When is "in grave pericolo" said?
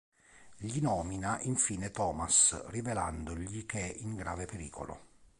3.99-5.01